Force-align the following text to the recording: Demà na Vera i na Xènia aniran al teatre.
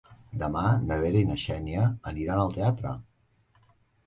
Demà 0.43 0.63
na 0.91 0.97
Vera 1.03 1.21
i 1.25 1.27
na 1.31 1.35
Xènia 1.43 1.83
aniran 2.13 2.43
al 2.47 2.51
teatre. 2.57 2.97